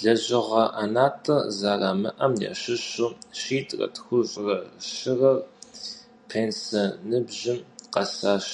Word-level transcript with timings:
Лэжьыгъэ 0.00 0.62
ӏэнатӏэ 0.74 1.36
зэрамыӏэм 1.58 2.32
ящыщу 2.50 3.08
щитӏрэ 3.40 3.86
тхущӏрэ 3.94 4.56
щырэр 4.90 5.38
пенсэ 6.28 6.82
ныбжьым 7.08 7.58
къэсащ. 7.92 8.46